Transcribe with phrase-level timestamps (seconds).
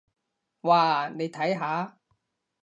[0.61, 1.99] 哇，你睇下！